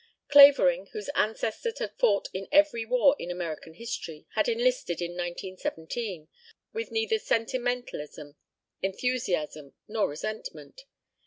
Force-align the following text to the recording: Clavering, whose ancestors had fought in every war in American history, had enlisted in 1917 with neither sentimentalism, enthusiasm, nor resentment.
Clavering, 0.29 0.87
whose 0.93 1.09
ancestors 1.13 1.77
had 1.77 1.93
fought 1.99 2.27
in 2.33 2.47
every 2.51 2.85
war 2.85 3.15
in 3.19 3.29
American 3.29 3.75
history, 3.75 4.25
had 4.33 4.49
enlisted 4.49 4.99
in 4.99 5.11
1917 5.11 6.27
with 6.73 6.89
neither 6.89 7.19
sentimentalism, 7.19 8.35
enthusiasm, 8.81 9.75
nor 9.87 10.09
resentment. 10.09 10.85